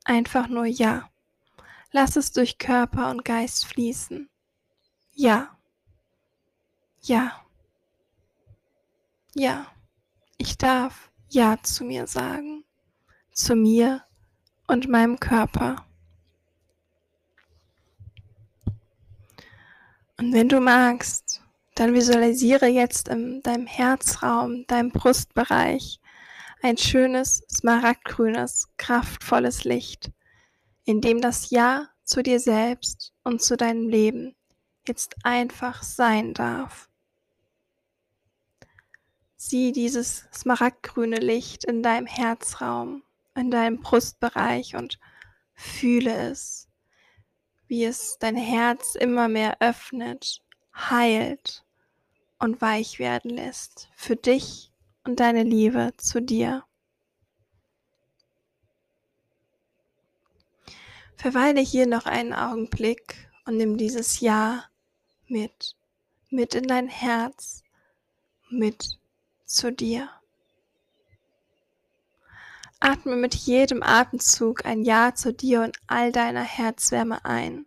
Einfach 0.04 0.48
nur 0.48 0.66
ja. 0.66 1.10
Lass 1.92 2.16
es 2.16 2.32
durch 2.32 2.58
Körper 2.58 3.10
und 3.10 3.24
Geist 3.24 3.66
fließen. 3.66 4.28
Ja. 5.12 5.55
Ja. 7.06 7.40
Ja. 9.32 9.66
Ich 10.38 10.58
darf 10.58 11.12
Ja 11.28 11.56
zu 11.62 11.84
mir 11.84 12.08
sagen. 12.08 12.64
Zu 13.30 13.54
mir 13.54 14.02
und 14.66 14.88
meinem 14.88 15.20
Körper. 15.20 15.86
Und 20.18 20.32
wenn 20.32 20.48
du 20.48 20.60
magst, 20.60 21.42
dann 21.76 21.94
visualisiere 21.94 22.66
jetzt 22.66 23.06
in 23.06 23.40
deinem 23.42 23.68
Herzraum, 23.68 24.66
deinem 24.66 24.90
Brustbereich 24.90 26.00
ein 26.60 26.76
schönes, 26.76 27.44
smaragdgrünes, 27.48 28.68
kraftvolles 28.78 29.62
Licht, 29.62 30.10
in 30.84 31.00
dem 31.00 31.20
das 31.20 31.50
Ja 31.50 31.88
zu 32.02 32.24
dir 32.24 32.40
selbst 32.40 33.12
und 33.22 33.42
zu 33.42 33.56
deinem 33.56 33.88
Leben 33.88 34.34
jetzt 34.88 35.14
einfach 35.22 35.84
sein 35.84 36.34
darf. 36.34 36.88
Sieh 39.48 39.70
dieses 39.70 40.26
smaragdgrüne 40.32 41.18
Licht 41.18 41.64
in 41.64 41.80
deinem 41.80 42.06
Herzraum, 42.06 43.04
in 43.36 43.52
deinem 43.52 43.80
Brustbereich 43.80 44.74
und 44.74 44.98
fühle 45.54 46.12
es, 46.30 46.66
wie 47.68 47.84
es 47.84 48.18
dein 48.18 48.34
Herz 48.34 48.96
immer 48.96 49.28
mehr 49.28 49.58
öffnet, 49.60 50.42
heilt 50.74 51.64
und 52.40 52.60
weich 52.60 52.98
werden 52.98 53.30
lässt 53.30 53.88
für 53.94 54.16
dich 54.16 54.72
und 55.04 55.20
deine 55.20 55.44
Liebe 55.44 55.92
zu 55.96 56.20
dir. 56.20 56.64
Verweile 61.14 61.60
hier 61.60 61.86
noch 61.86 62.06
einen 62.06 62.32
Augenblick 62.32 63.30
und 63.44 63.58
nimm 63.58 63.76
dieses 63.76 64.18
Ja 64.18 64.64
mit, 65.28 65.76
mit 66.30 66.56
in 66.56 66.66
dein 66.66 66.88
Herz, 66.88 67.62
mit 68.50 68.98
zu 69.46 69.72
dir. 69.72 70.10
Atme 72.80 73.16
mit 73.16 73.34
jedem 73.34 73.82
Atemzug 73.82 74.66
ein 74.66 74.82
Ja 74.82 75.14
zu 75.14 75.32
dir 75.32 75.62
und 75.62 75.78
all 75.86 76.12
deiner 76.12 76.42
Herzwärme 76.42 77.24
ein. 77.24 77.66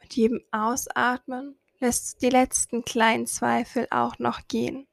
Mit 0.00 0.14
jedem 0.14 0.40
Ausatmen 0.52 1.56
lässt 1.80 2.22
die 2.22 2.30
letzten 2.30 2.84
kleinen 2.84 3.26
Zweifel 3.26 3.88
auch 3.90 4.18
noch 4.18 4.46
gehen. 4.46 4.86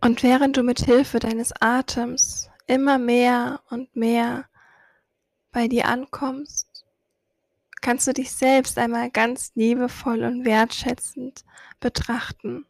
Und 0.00 0.24
während 0.24 0.56
du 0.56 0.64
mit 0.64 0.80
Hilfe 0.80 1.20
deines 1.20 1.52
Atems 1.60 2.50
immer 2.66 2.98
mehr 2.98 3.62
und 3.70 3.94
mehr 3.94 4.46
bei 5.52 5.68
dir 5.68 5.86
ankommst, 5.86 6.71
kannst 7.82 8.06
du 8.06 8.12
dich 8.14 8.32
selbst 8.32 8.78
einmal 8.78 9.10
ganz 9.10 9.52
liebevoll 9.54 10.22
und 10.22 10.44
wertschätzend 10.44 11.44
betrachten. 11.80 12.64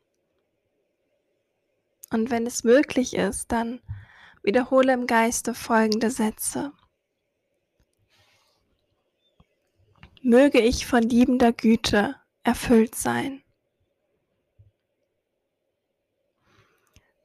Und 2.10 2.30
wenn 2.30 2.46
es 2.46 2.64
möglich 2.64 3.14
ist, 3.14 3.52
dann 3.52 3.80
wiederhole 4.42 4.92
im 4.92 5.06
Geiste 5.06 5.54
folgende 5.54 6.10
Sätze. 6.10 6.72
Möge 10.22 10.60
ich 10.60 10.86
von 10.86 11.02
liebender 11.02 11.52
Güte 11.52 12.16
erfüllt 12.42 12.94
sein. 12.94 13.42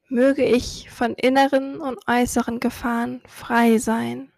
Möge 0.10 0.46
ich 0.46 0.90
von 0.90 1.14
inneren 1.16 1.82
und 1.82 2.00
äußeren 2.08 2.60
Gefahren 2.60 3.22
frei 3.28 3.78
sein. 3.78 4.32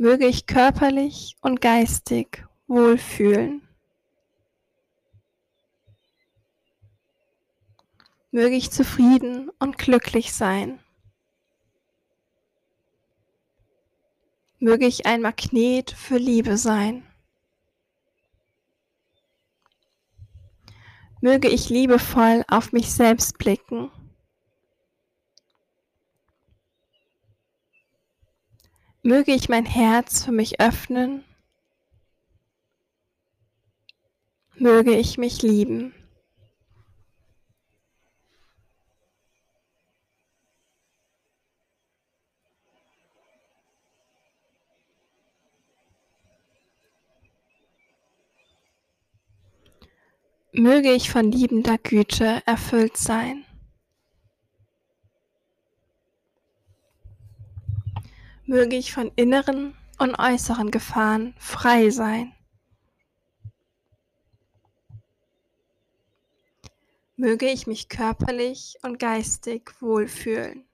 Möge 0.00 0.26
ich 0.26 0.46
körperlich 0.46 1.36
und 1.42 1.60
geistig 1.60 2.46
wohlfühlen. 2.66 3.68
Möge 8.30 8.56
ich 8.56 8.70
zufrieden 8.70 9.50
und 9.58 9.76
glücklich 9.76 10.32
sein. 10.32 10.80
Möge 14.58 14.86
ich 14.86 15.04
ein 15.04 15.20
Magnet 15.20 15.90
für 15.90 16.16
Liebe 16.16 16.56
sein. 16.56 17.06
Möge 21.20 21.48
ich 21.48 21.68
liebevoll 21.68 22.42
auf 22.48 22.72
mich 22.72 22.90
selbst 22.90 23.36
blicken. 23.36 23.90
Möge 29.02 29.32
ich 29.32 29.48
mein 29.48 29.64
Herz 29.64 30.24
für 30.24 30.32
mich 30.32 30.60
öffnen. 30.60 31.24
Möge 34.56 34.94
ich 34.94 35.16
mich 35.16 35.40
lieben. 35.40 35.94
Möge 50.52 50.92
ich 50.92 51.10
von 51.10 51.32
liebender 51.32 51.78
Güte 51.78 52.42
erfüllt 52.44 52.98
sein. 52.98 53.46
Möge 58.50 58.74
ich 58.74 58.92
von 58.92 59.12
inneren 59.14 59.76
und 60.00 60.18
äußeren 60.18 60.72
Gefahren 60.72 61.36
frei 61.38 61.90
sein. 61.90 62.34
Möge 67.14 67.46
ich 67.48 67.68
mich 67.68 67.88
körperlich 67.88 68.76
und 68.82 68.98
geistig 68.98 69.70
wohlfühlen. 69.80 70.64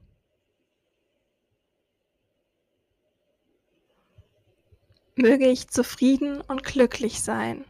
Möge 5.15 5.47
ich 5.47 5.69
zufrieden 5.69 6.41
und 6.41 6.65
glücklich 6.65 7.23
sein. 7.23 7.67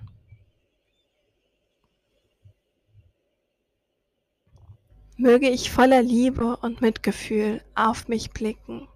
Möge 5.17 5.51
ich 5.51 5.73
voller 5.73 6.03
Liebe 6.03 6.59
und 6.59 6.81
Mitgefühl 6.81 7.61
auf 7.75 8.07
mich 8.07 8.31
blicken. 8.31 8.87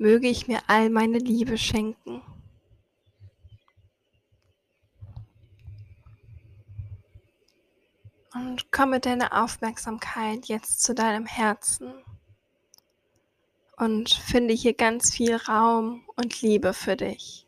Möge 0.00 0.28
ich 0.28 0.48
mir 0.48 0.60
all 0.66 0.88
meine 0.88 1.18
Liebe 1.18 1.58
schenken. 1.58 2.22
Und 8.32 8.72
komme 8.72 9.00
deine 9.00 9.32
Aufmerksamkeit 9.42 10.46
jetzt 10.46 10.82
zu 10.82 10.94
deinem 10.94 11.26
Herzen 11.26 11.92
und 13.76 14.08
finde 14.10 14.54
hier 14.54 14.72
ganz 14.72 15.12
viel 15.12 15.36
Raum 15.36 16.02
und 16.16 16.40
Liebe 16.40 16.72
für 16.72 16.96
dich. 16.96 17.46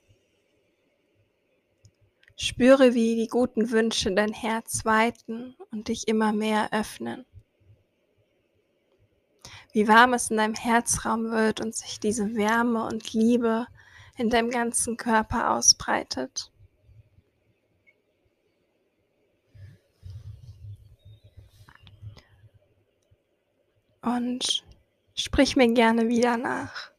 Spüre, 2.36 2.92
wie 2.92 3.16
die 3.16 3.28
guten 3.28 3.70
Wünsche 3.70 4.12
dein 4.12 4.32
Herz 4.32 4.84
weiten 4.84 5.56
und 5.70 5.88
dich 5.88 6.06
immer 6.06 6.32
mehr 6.32 6.68
öffnen. 6.72 7.24
Wie 9.72 9.88
warm 9.88 10.12
es 10.14 10.30
in 10.30 10.36
deinem 10.36 10.54
Herzraum 10.54 11.30
wird 11.30 11.60
und 11.60 11.74
sich 11.74 11.98
diese 11.98 12.34
Wärme 12.34 12.84
und 12.84 13.12
Liebe 13.12 13.66
in 14.16 14.28
deinem 14.28 14.50
ganzen 14.50 14.96
Körper 14.96 15.52
ausbreitet. 15.52 16.50
Und 24.02 24.64
sprich 25.14 25.56
mir 25.56 25.72
gerne 25.72 26.08
wieder 26.08 26.36
nach. 26.36 26.90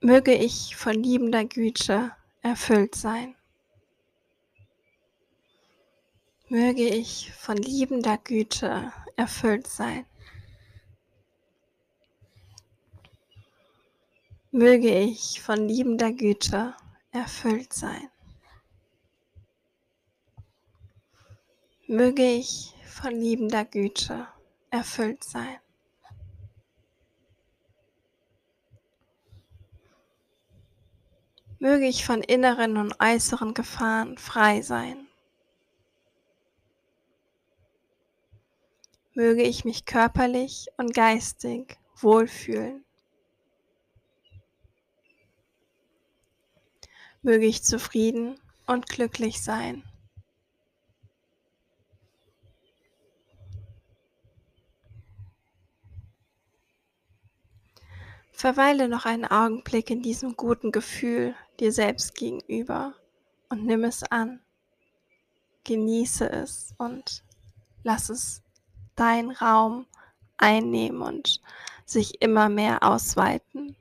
Möge 0.00 0.32
ich 0.32 0.76
von 0.76 0.94
liebender 0.94 1.44
Güte 1.44 2.12
erfüllt 2.42 2.94
sein. 2.94 3.34
Möge 6.48 6.88
ich 6.88 7.32
von 7.32 7.56
liebender 7.56 8.18
Güte 8.18 8.92
erfüllt 9.16 9.66
sein. 9.66 10.06
Möge 14.58 14.88
ich 14.88 15.42
von 15.42 15.68
liebender 15.68 16.12
Güte 16.12 16.74
erfüllt 17.10 17.74
sein. 17.74 18.08
Möge 21.86 22.22
ich 22.22 22.74
von 22.86 23.10
liebender 23.10 23.66
Güte 23.66 24.26
erfüllt 24.70 25.24
sein. 25.24 25.58
Möge 31.58 31.86
ich 31.86 32.06
von 32.06 32.22
inneren 32.22 32.78
und 32.78 32.98
äußeren 32.98 33.52
Gefahren 33.52 34.16
frei 34.16 34.62
sein. 34.62 35.06
Möge 39.12 39.42
ich 39.42 39.66
mich 39.66 39.84
körperlich 39.84 40.68
und 40.78 40.94
geistig 40.94 41.76
wohlfühlen. 41.96 42.85
Möge 47.26 47.46
ich 47.46 47.64
zufrieden 47.64 48.38
und 48.68 48.88
glücklich 48.88 49.42
sein. 49.42 49.82
Verweile 58.30 58.88
noch 58.88 59.06
einen 59.06 59.24
Augenblick 59.24 59.90
in 59.90 60.02
diesem 60.02 60.36
guten 60.36 60.70
Gefühl 60.70 61.34
dir 61.58 61.72
selbst 61.72 62.14
gegenüber 62.14 62.94
und 63.48 63.66
nimm 63.66 63.82
es 63.82 64.04
an. 64.04 64.38
Genieße 65.64 66.30
es 66.30 66.76
und 66.78 67.24
lass 67.82 68.08
es 68.08 68.40
deinen 68.94 69.32
Raum 69.32 69.86
einnehmen 70.36 71.02
und 71.02 71.40
sich 71.86 72.22
immer 72.22 72.48
mehr 72.48 72.84
ausweiten. 72.84 73.74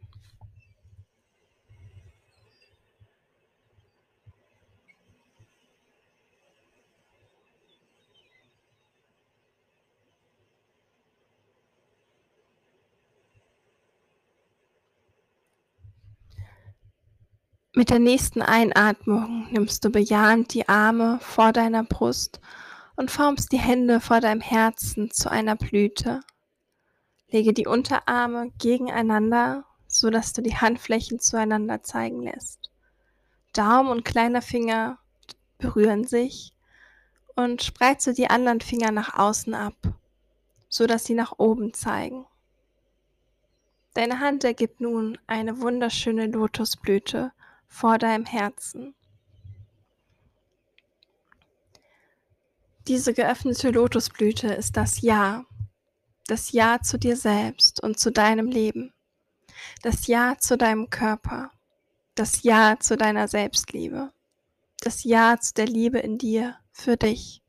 Mit 17.77 17.89
der 17.89 17.99
nächsten 17.99 18.41
Einatmung 18.41 19.47
nimmst 19.51 19.83
du 19.83 19.89
bejahend 19.89 20.53
die 20.53 20.69
Arme 20.69 21.19
vor 21.21 21.51
deiner 21.51 21.83
Brust 21.83 22.39
und 22.95 23.11
formst 23.11 23.51
die 23.51 23.59
Hände 23.59 23.99
vor 23.99 24.21
deinem 24.21 24.39
Herzen 24.39 25.11
zu 25.11 25.29
einer 25.29 25.57
Blüte. 25.57 26.21
Lege 27.27 27.51
die 27.51 27.67
Unterarme 27.67 28.53
gegeneinander, 28.59 29.65
so 29.89 30.09
dass 30.09 30.31
du 30.31 30.41
die 30.41 30.55
Handflächen 30.55 31.19
zueinander 31.19 31.83
zeigen 31.83 32.21
lässt. 32.21 32.71
Daumen 33.51 33.89
und 33.89 34.05
kleiner 34.05 34.41
Finger 34.41 34.97
berühren 35.57 36.05
sich 36.05 36.53
und 37.35 37.61
spreize 37.61 38.13
die 38.13 38.29
anderen 38.29 38.61
Finger 38.61 38.91
nach 38.91 39.19
außen 39.19 39.53
ab, 39.53 39.75
so 40.69 40.87
dass 40.87 41.03
sie 41.03 41.13
nach 41.13 41.39
oben 41.39 41.73
zeigen. 41.73 42.25
Deine 43.95 44.21
Hand 44.21 44.45
ergibt 44.45 44.79
nun 44.79 45.17
eine 45.27 45.59
wunderschöne 45.59 46.27
Lotusblüte 46.27 47.33
vor 47.67 47.97
deinem 47.97 48.25
Herzen. 48.25 48.95
Diese 52.87 53.13
geöffnete 53.13 53.71
Lotusblüte 53.71 54.47
ist 54.47 54.77
das 54.77 55.01
Ja, 55.01 55.45
das 56.27 56.51
Ja 56.51 56.81
zu 56.81 56.99
dir 56.99 57.17
selbst 57.17 57.81
und 57.81 57.99
zu 57.99 58.11
deinem 58.11 58.47
Leben, 58.47 58.93
das 59.81 60.07
Ja 60.07 60.37
zu 60.37 60.57
deinem 60.57 60.89
Körper, 60.89 61.51
das 62.13 62.43
Ja 62.43 62.77
zu 62.79 62.95
deiner 62.95 63.27
Selbstliebe, 63.27 64.11
das 64.81 65.03
Ja 65.03 65.39
zu 65.39 65.53
der 65.55 65.65
Liebe 65.65 65.99
in 65.99 66.17
dir 66.17 66.57
für 66.71 66.95
dich. 66.95 67.41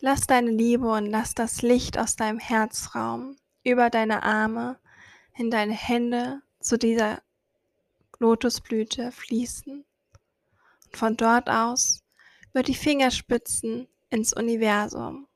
Lass 0.00 0.26
deine 0.26 0.50
Liebe 0.50 0.90
und 0.90 1.06
lass 1.06 1.34
das 1.34 1.62
Licht 1.62 1.98
aus 1.98 2.16
deinem 2.16 2.38
Herzraum 2.38 3.36
über 3.64 3.90
deine 3.90 4.22
Arme 4.22 4.78
in 5.36 5.50
deine 5.50 5.72
Hände 5.72 6.42
zu 6.60 6.78
dieser 6.78 7.22
Lotusblüte 8.24 9.12
fließen 9.12 9.84
und 10.86 10.96
von 10.96 11.14
dort 11.14 11.50
aus 11.50 12.02
über 12.52 12.62
die 12.62 12.74
Fingerspitzen 12.74 13.86
ins 14.08 14.32
Universum, 14.32 15.26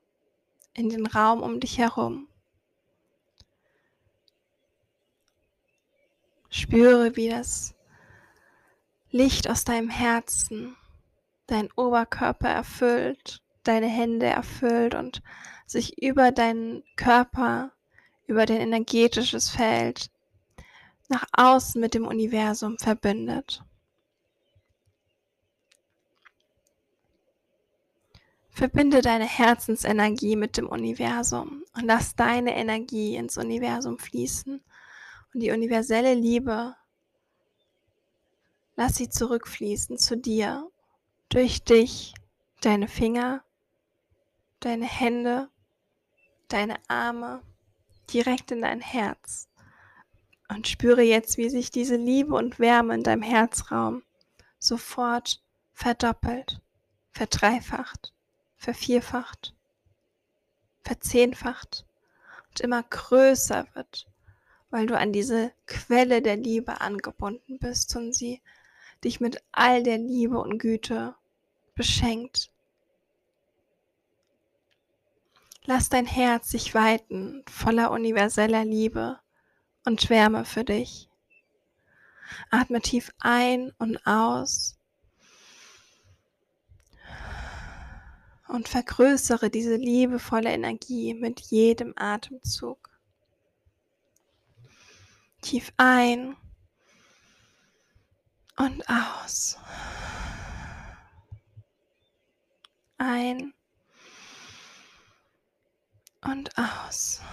in 0.73 0.89
den 0.89 1.05
Raum 1.05 1.43
um 1.43 1.59
dich 1.59 1.77
herum. 1.77 2.27
Spüre, 6.49 7.15
wie 7.15 7.29
das 7.29 7.75
Licht 9.11 9.47
aus 9.47 9.65
deinem 9.65 9.89
Herzen 9.89 10.75
deinen 11.45 11.69
Oberkörper 11.75 12.49
erfüllt, 12.49 13.43
deine 13.63 13.87
Hände 13.87 14.25
erfüllt 14.25 14.95
und 14.95 15.21
sich 15.67 16.01
über 16.01 16.31
deinen 16.31 16.83
Körper, 16.95 17.71
über 18.25 18.47
dein 18.47 18.61
energetisches 18.61 19.49
Feld 19.49 20.09
nach 21.09 21.25
außen 21.33 21.81
mit 21.81 21.93
dem 21.93 22.07
Universum 22.07 22.77
verbindet. 22.77 23.63
Verbinde 28.51 29.01
deine 29.01 29.25
Herzensenergie 29.25 30.35
mit 30.35 30.57
dem 30.57 30.67
Universum 30.67 31.63
und 31.75 31.85
lass 31.85 32.15
deine 32.15 32.55
Energie 32.55 33.15
ins 33.15 33.37
Universum 33.37 33.97
fließen 33.97 34.61
und 35.33 35.39
die 35.39 35.51
universelle 35.51 36.13
Liebe, 36.13 36.75
lass 38.75 38.95
sie 38.95 39.09
zurückfließen 39.09 39.97
zu 39.97 40.17
dir, 40.17 40.69
durch 41.29 41.63
dich, 41.63 42.13
deine 42.61 42.87
Finger, 42.87 43.43
deine 44.59 44.85
Hände, 44.85 45.49
deine 46.47 46.77
Arme, 46.87 47.41
direkt 48.11 48.51
in 48.51 48.61
dein 48.61 48.81
Herz. 48.81 49.48
Und 50.49 50.67
spüre 50.67 51.03
jetzt, 51.03 51.37
wie 51.37 51.49
sich 51.49 51.69
diese 51.69 51.95
Liebe 51.95 52.35
und 52.35 52.59
Wärme 52.59 52.95
in 52.95 53.03
deinem 53.03 53.21
Herzraum 53.21 54.03
sofort 54.57 55.41
verdoppelt, 55.73 56.59
verdreifacht, 57.11 58.13
vervierfacht, 58.57 59.53
verzehnfacht 60.83 61.85
und 62.49 62.61
immer 62.61 62.81
größer 62.81 63.67
wird, 63.75 64.07
weil 64.71 64.87
du 64.87 64.97
an 64.97 65.13
diese 65.13 65.51
Quelle 65.67 66.21
der 66.21 66.35
Liebe 66.35 66.81
angebunden 66.81 67.59
bist 67.59 67.95
und 67.95 68.13
sie 68.13 68.41
dich 69.03 69.19
mit 69.19 69.41
all 69.51 69.83
der 69.83 69.99
Liebe 69.99 70.39
und 70.39 70.57
Güte 70.57 71.15
beschenkt. 71.75 72.51
Lass 75.63 75.89
dein 75.89 76.07
Herz 76.07 76.49
sich 76.49 76.73
weiten 76.73 77.43
voller 77.47 77.91
universeller 77.91 78.65
Liebe 78.65 79.19
und 79.89 80.07
Wärme 80.11 80.45
für 80.45 80.63
dich. 80.63 81.09
Atme 82.51 82.79
tief 82.79 83.11
ein 83.17 83.71
und 83.79 84.05
aus 84.05 84.77
und 88.47 88.67
vergrößere 88.67 89.49
diese 89.49 89.77
liebevolle 89.77 90.51
Energie 90.51 91.15
mit 91.15 91.39
jedem 91.39 91.93
Atemzug. 91.95 92.91
Tief 95.41 95.73
ein 95.77 96.35
und 98.57 98.83
aus. 98.87 99.57
Ein 102.99 103.55
und 106.21 106.55
aus 106.59 107.23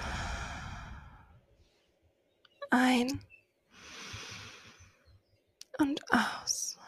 ein 2.70 3.20
und 5.79 6.00
aus. 6.11 6.79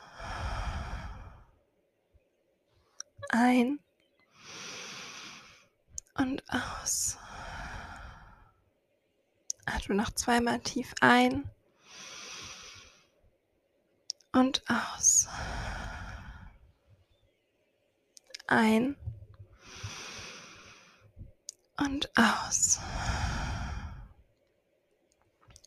Ein 3.30 3.78
und 6.14 6.42
aus. 6.48 7.18
Atme 9.66 9.94
noch 9.94 10.10
zweimal 10.10 10.60
tief 10.60 10.94
ein 11.00 11.50
und 14.32 14.62
aus. 14.68 15.28
Ein 18.46 18.96
und 21.76 22.10
aus. 22.16 22.80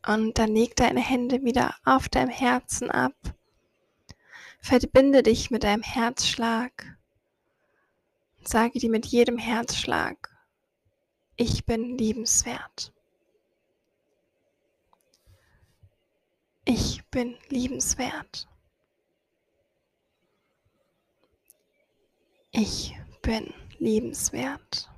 Und 0.06 0.38
dann 0.38 0.54
leg 0.54 0.76
deine 0.76 1.02
Hände 1.02 1.44
wieder 1.44 1.76
auf 1.86 2.10
deinem 2.10 2.30
Herzen 2.30 2.90
ab. 2.90 3.14
Verbinde 4.60 5.24
dich 5.24 5.52
mit 5.52 5.64
deinem 5.64 5.84
Herzschlag. 5.84 6.98
Sage 8.44 8.80
dir 8.80 8.90
mit 8.90 9.06
jedem 9.06 9.38
Herzschlag, 9.38 10.30
ich 11.36 11.66
bin 11.66 11.98
liebenswert. 11.98 12.94
Ich 16.66 17.04
bin 17.10 17.38
liebenswert. 17.50 18.48
Ich 22.52 22.96
bin 23.22 23.54
liebenswert. 23.80 24.90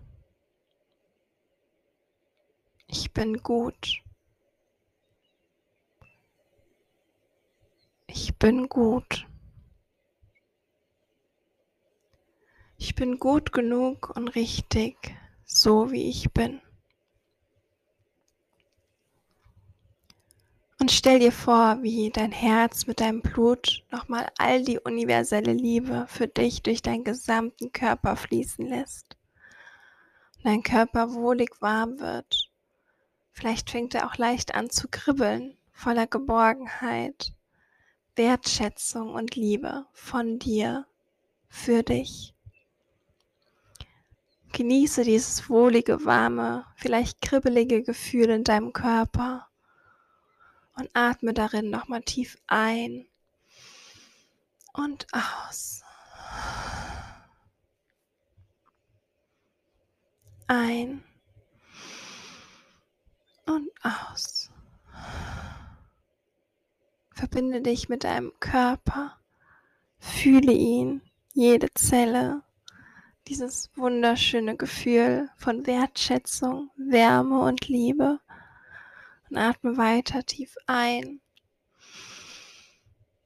Ich 2.87 3.13
bin 3.13 3.41
gut. 3.41 4.02
Ich 8.15 8.37
bin 8.37 8.69
gut. 8.69 9.25
Ich 12.77 12.93
bin 12.93 13.17
gut 13.17 13.51
genug 13.51 14.15
und 14.15 14.27
richtig, 14.35 14.95
so 15.45 15.91
wie 15.91 16.09
ich 16.09 16.31
bin. 16.31 16.61
Und 20.79 20.91
stell 20.91 21.17
dir 21.17 21.31
vor, 21.31 21.81
wie 21.81 22.11
dein 22.11 22.31
Herz 22.31 22.85
mit 22.85 22.99
deinem 22.99 23.21
Blut 23.21 23.83
nochmal 23.89 24.29
all 24.37 24.63
die 24.63 24.77
universelle 24.77 25.53
Liebe 25.53 26.05
für 26.07 26.27
dich 26.27 26.61
durch 26.61 26.83
deinen 26.83 27.03
gesamten 27.03 27.71
Körper 27.71 28.15
fließen 28.15 28.67
lässt. 28.67 29.17
Und 30.37 30.45
dein 30.45 30.61
Körper 30.61 31.15
wohlig 31.15 31.49
warm 31.61 31.99
wird. 31.99 32.51
Vielleicht 33.31 33.71
fängt 33.71 33.95
er 33.95 34.05
auch 34.05 34.17
leicht 34.17 34.53
an 34.53 34.69
zu 34.69 34.87
kribbeln, 34.87 35.57
voller 35.71 36.05
Geborgenheit 36.05 37.33
Wertschätzung 38.15 39.13
und 39.13 39.35
Liebe 39.35 39.85
von 39.91 40.39
dir 40.39 40.85
für 41.47 41.83
dich. 41.83 42.33
Genieße 44.51 45.03
dieses 45.03 45.49
wohlige, 45.49 46.05
warme, 46.05 46.65
vielleicht 46.75 47.21
kribbelige 47.21 47.81
Gefühl 47.81 48.29
in 48.29 48.43
deinem 48.43 48.71
Körper 48.71 49.47
und 50.75 50.89
atme 50.93 51.33
darin 51.33 51.71
nochmal 51.71 52.03
tief 52.03 52.37
ein 52.47 53.07
und 54.73 55.07
aus. 55.11 55.81
Ein 60.47 61.03
und 63.45 63.71
aus. 63.83 64.51
Verbinde 67.13 67.61
dich 67.61 67.89
mit 67.89 68.03
deinem 68.03 68.33
Körper. 68.39 69.17
Fühle 69.99 70.51
ihn, 70.51 71.01
jede 71.33 71.71
Zelle. 71.75 72.41
Dieses 73.27 73.69
wunderschöne 73.75 74.57
Gefühl 74.57 75.29
von 75.37 75.65
Wertschätzung, 75.65 76.71
Wärme 76.75 77.39
und 77.41 77.67
Liebe. 77.67 78.19
Und 79.29 79.37
atme 79.37 79.77
weiter 79.77 80.25
tief 80.25 80.55
ein 80.65 81.21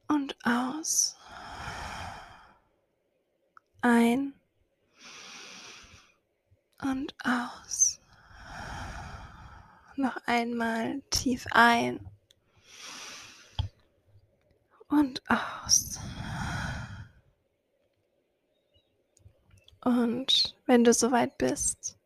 und 0.06 0.36
aus. 0.44 1.16
Ein 3.80 4.34
und 6.82 7.14
aus. 7.24 8.00
Noch 9.96 10.16
einmal 10.26 11.00
tief 11.10 11.46
ein 11.50 12.06
und 14.88 15.22
aus. 15.28 15.98
Und 19.84 20.56
wenn 20.66 20.84
du 20.84 20.92
soweit 20.92 21.38
bist, 21.38 21.96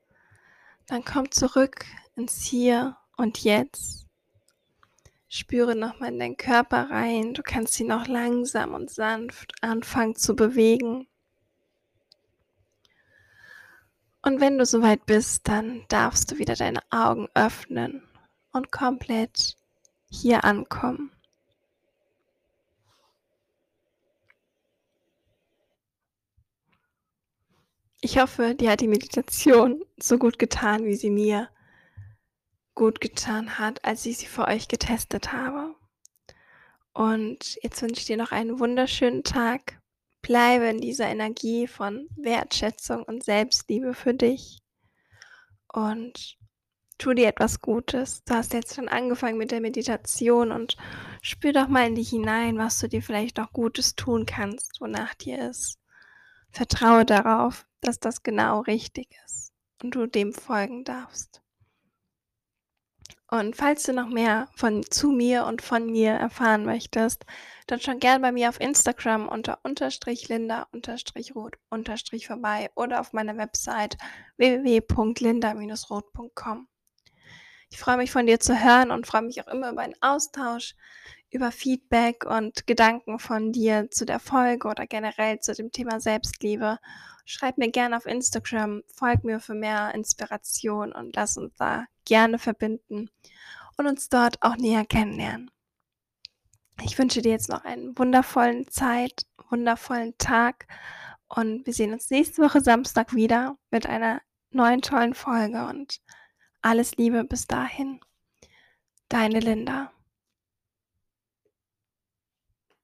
dann 0.87 1.05
komm 1.05 1.31
zurück 1.31 1.87
ins 2.17 2.43
Hier 2.45 2.97
und 3.17 3.43
Jetzt. 3.43 4.07
Spüre 5.29 5.75
nochmal 5.75 6.13
in 6.13 6.19
deinen 6.19 6.37
Körper 6.37 6.91
rein. 6.91 7.33
Du 7.33 7.43
kannst 7.43 7.81
ihn 7.81 7.87
noch 7.87 8.07
langsam 8.07 8.75
und 8.75 8.91
sanft 8.91 9.55
anfangen 9.63 10.15
zu 10.15 10.37
bewegen. 10.37 11.09
Und 14.21 14.41
wenn 14.41 14.59
du 14.59 14.67
soweit 14.67 15.07
bist, 15.07 15.49
dann 15.49 15.85
darfst 15.89 16.31
du 16.31 16.39
wieder 16.39 16.55
deine 16.55 16.81
Augen 16.91 17.29
öffnen 17.35 18.07
und 18.53 18.71
komplett 18.71 19.57
hier 20.11 20.45
ankommen. 20.45 21.11
Ich 28.05 28.19
hoffe, 28.19 28.57
dir 28.57 28.73
hat 28.73 28.81
die 28.81 28.89
Meditation 28.89 29.81
so 29.97 30.19
gut 30.19 30.37
getan, 30.41 30.85
wie 30.85 30.97
sie 30.97 31.09
mir 31.09 31.49
gut 32.75 33.01
getan 33.01 33.61
hat, 33.61 33.85
als 33.85 34.05
ich 34.07 34.19
sie 34.19 34.27
für 34.27 34.49
euch 34.49 34.67
getestet 34.67 35.33
habe. 35.33 35.77
Und 36.93 37.61
jetzt 37.63 37.81
wünsche 37.81 38.01
ich 38.01 38.07
dir 38.07 38.17
noch 38.17 38.33
einen 38.33 38.59
wunderschönen 38.59 39.23
Tag. 39.23 39.81
Bleibe 40.21 40.67
in 40.67 40.81
dieser 40.81 41.07
Energie 41.07 41.69
von 41.69 42.09
Wertschätzung 42.17 43.05
und 43.05 43.23
Selbstliebe 43.23 43.95
für 43.95 44.15
dich. 44.15 44.59
Und 45.73 46.39
tu 46.99 47.15
dir 47.15 47.29
etwas 47.29 47.61
Gutes. 47.61 48.25
Du 48.25 48.35
hast 48.35 48.53
jetzt 48.53 48.75
schon 48.75 48.89
angefangen 48.89 49.39
mit 49.39 49.53
der 49.53 49.61
Meditation 49.61 50.51
und 50.51 50.77
spür 51.23 51.53
doch 51.53 51.69
mal 51.69 51.87
in 51.87 51.95
dich 51.95 52.11
hinein, 52.11 52.59
was 52.59 52.81
du 52.81 52.89
dir 52.89 53.01
vielleicht 53.01 53.37
noch 53.37 53.53
Gutes 53.53 53.95
tun 53.95 54.27
kannst, 54.27 54.81
wonach 54.81 55.15
dir 55.15 55.49
ist. 55.49 55.79
Vertraue 56.51 57.05
darauf, 57.07 57.65
dass 57.83 58.01
das 58.01 58.23
genau 58.23 58.61
richtig 58.61 59.09
ist 59.27 59.53
und 59.83 59.95
du 59.95 60.07
dem 60.07 60.33
folgen 60.33 60.85
darfst. 60.85 61.43
Und 63.33 63.57
falls 63.57 63.83
du 63.85 63.95
noch 63.95 64.09
mehr 64.09 64.49
von 64.57 64.85
zu 64.91 65.11
mir 65.11 65.47
und 65.47 65.63
von 65.63 65.91
mir 65.91 66.13
erfahren 66.13 66.67
möchtest, 66.67 67.25
dann 67.67 67.81
schau 67.81 67.97
gern 67.97 68.21
bei 68.21 68.31
mir 68.31 68.51
auf 68.51 68.61
Instagram 68.61 69.27
unter 69.27 69.61
unterstrich 69.63 70.29
linda 70.29 70.67
unterstrich 70.73 71.35
rot 71.35 71.57
unterstrich 71.71 72.27
vorbei 72.27 72.71
oder 72.75 73.01
auf 73.01 73.15
meiner 73.15 73.39
Website 73.39 73.97
www.linda-rot.com. 74.37 76.69
Ich 77.71 77.79
freue 77.79 77.97
mich 77.97 78.13
von 78.13 78.27
dir 78.27 78.39
zu 78.39 78.63
hören 78.63 78.91
und 78.91 79.07
freue 79.07 79.23
mich 79.23 79.41
auch 79.41 79.51
immer 79.51 79.73
über 79.73 79.81
einen 79.81 79.97
Austausch, 80.03 80.75
über 81.33 81.51
Feedback 81.51 82.25
und 82.25 82.67
Gedanken 82.67 83.19
von 83.19 83.53
dir 83.53 83.91
zu 83.91 84.05
der 84.05 84.21
Folge 84.21 84.69
oder 84.69 84.87
generell 84.87 85.41
zu 85.41 85.55
dem 85.55 85.73
Thema 85.73 85.99
Selbstliebe. 85.99 86.79
Schreib 87.25 87.57
mir 87.57 87.71
gerne 87.71 87.97
auf 87.97 88.07
Instagram, 88.07 88.83
folg 88.95 89.25
mir 89.25 89.41
für 89.41 89.55
mehr 89.55 89.95
Inspiration 89.95 90.93
und 90.93 91.17
lass 91.17 91.37
uns 91.37 91.55
da 91.57 91.87
gerne 92.05 92.39
verbinden 92.39 93.09
und 93.79 93.87
uns 93.87 94.09
dort 94.09 94.43
auch 94.43 94.57
näher 94.57 94.85
kennenlernen. 94.85 95.51
Ich 96.85 96.99
wünsche 96.99 97.23
dir 97.23 97.33
jetzt 97.33 97.49
noch 97.49 97.65
einen 97.65 97.97
wundervollen 97.97 98.69
Zeit, 98.69 99.27
wundervollen 99.49 100.15
Tag 100.19 100.67
und 101.29 101.65
wir 101.65 101.73
sehen 101.73 101.93
uns 101.93 102.11
nächste 102.11 102.43
Woche 102.43 102.61
Samstag 102.61 103.15
wieder 103.15 103.57
mit 103.71 103.87
einer 103.87 104.21
neuen 104.51 104.83
tollen 104.83 105.15
Folge 105.15 105.65
und 105.67 106.01
alles 106.61 106.97
Liebe 106.97 107.25
bis 107.25 107.47
dahin. 107.47 108.01
Deine 109.09 109.41
Linda. 109.41 109.93